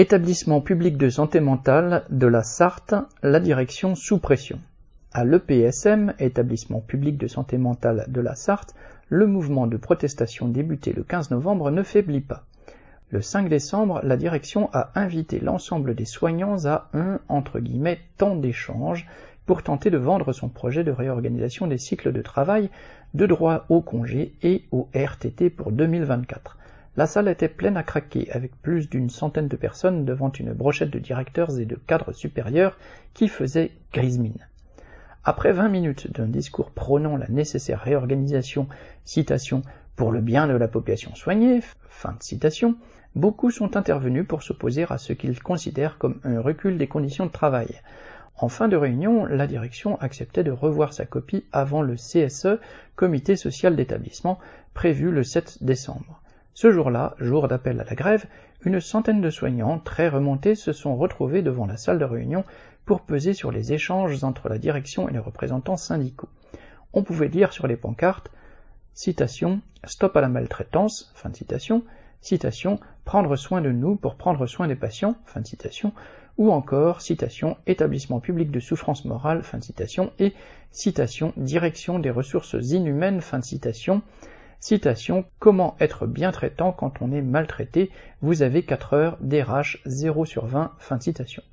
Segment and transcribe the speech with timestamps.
[0.00, 4.60] Établissement public de santé mentale de la Sarthe, la direction sous pression.
[5.12, 8.76] À l'EPSM, établissement public de santé mentale de la Sarthe,
[9.08, 12.44] le mouvement de protestation débuté le 15 novembre ne faiblit pas.
[13.10, 17.18] Le 5 décembre, la direction a invité l'ensemble des soignants à un
[18.18, 19.04] temps d'échange
[19.46, 22.70] pour tenter de vendre son projet de réorganisation des cycles de travail,
[23.14, 26.56] de droit au congé et au RTT pour 2024.
[26.98, 30.90] La salle était pleine à craquer, avec plus d'une centaine de personnes devant une brochette
[30.90, 32.76] de directeurs et de cadres supérieurs
[33.14, 34.48] qui faisaient grise mine.
[35.22, 38.66] Après vingt minutes d'un discours prônant la nécessaire réorganisation,
[39.04, 39.62] citation,
[39.94, 42.74] pour le bien de la population soignée, fin de citation,
[43.14, 47.30] beaucoup sont intervenus pour s'opposer à ce qu'ils considèrent comme un recul des conditions de
[47.30, 47.80] travail.
[48.36, 52.58] En fin de réunion, la direction acceptait de revoir sa copie avant le CSE,
[52.96, 54.40] Comité social d'établissement,
[54.74, 56.20] prévu le 7 décembre.
[56.60, 58.26] Ce jour-là, jour d'appel à la grève,
[58.64, 62.42] une centaine de soignants très remontés se sont retrouvés devant la salle de réunion
[62.84, 66.28] pour peser sur les échanges entre la direction et les représentants syndicaux.
[66.92, 68.32] On pouvait lire sur les pancartes
[68.92, 71.84] citation Stop à la maltraitance, fin de citation,
[72.22, 75.92] citation Prendre soin de nous pour prendre soin des patients, fin de citation,
[76.38, 80.34] ou encore citation Établissement public de souffrance morale, fin de citation, et
[80.72, 84.02] citation Direction des ressources inhumaines, fin de citation,
[84.60, 87.92] Citation Comment être bien traitant quand on est maltraité?
[88.22, 90.72] Vous avez 4 heures, DRH 0 sur 20.
[90.78, 91.44] Fin citation.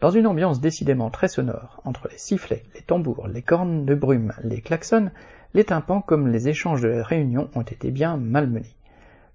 [0.00, 4.32] Dans une ambiance décidément très sonore, entre les sifflets, les tambours, les cornes de brume,
[4.42, 5.10] les klaxons,
[5.52, 8.74] les tympans comme les échanges de réunion ont été bien malmenés.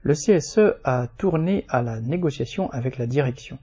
[0.01, 3.59] Le CSE a tourné à la négociation avec la direction.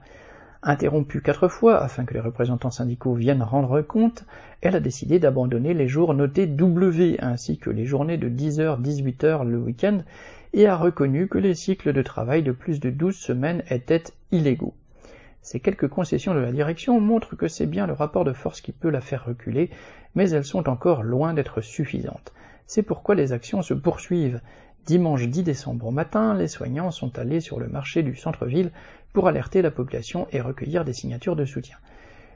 [0.61, 4.25] Interrompue quatre fois afin que les représentants syndicaux viennent rendre compte,
[4.59, 9.57] elle a décidé d'abandonner les jours notés W ainsi que les journées de 10h-18h le
[9.57, 9.99] week-end
[10.51, 14.73] et a reconnu que les cycles de travail de plus de 12 semaines étaient illégaux.
[15.41, 18.73] Ces quelques concessions de la direction montrent que c'est bien le rapport de force qui
[18.73, 19.69] peut la faire reculer,
[20.13, 22.33] mais elles sont encore loin d'être suffisantes.
[22.65, 24.41] C'est pourquoi les actions se poursuivent.
[24.85, 28.71] Dimanche 10 décembre au matin, les soignants sont allés sur le marché du centre-ville
[29.13, 31.77] pour alerter la population et recueillir des signatures de soutien.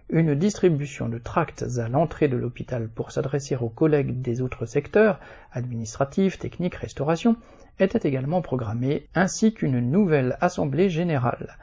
[0.09, 5.19] Une distribution de tracts à l'entrée de l'hôpital pour s'adresser aux collègues des autres secteurs,
[5.51, 7.37] administratifs, techniques, restauration,
[7.79, 11.57] était également programmée, ainsi qu'une nouvelle assemblée générale.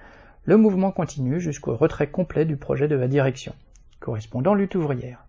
[0.44, 3.54] Le mouvement continue jusqu'au retrait complet du projet de la direction.
[4.00, 5.24] Correspondant lutte ouvrière.